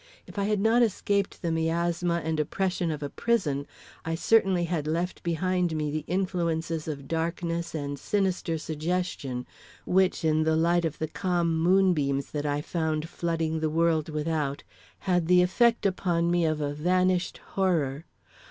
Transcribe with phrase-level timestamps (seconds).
[0.25, 3.67] If I had not escaped the miasma and oppression of a prison,
[4.03, 9.45] I certainly had left behind me influences of darkness and sinister suggestion,
[9.85, 14.63] which, in the light of the calm moonbeams that I found flooding the world without,
[15.01, 18.05] had the effect upon me of a vanished horror.